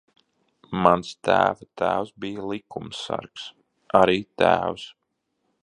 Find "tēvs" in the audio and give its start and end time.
1.81-2.09, 4.43-4.89